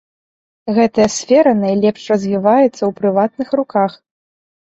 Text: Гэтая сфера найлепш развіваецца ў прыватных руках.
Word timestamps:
Гэтая 0.77 1.03
сфера 1.15 1.53
найлепш 1.63 2.01
развіваецца 2.15 2.67
ў 2.69 2.91
прыватных 3.01 3.47
руках. 3.61 3.91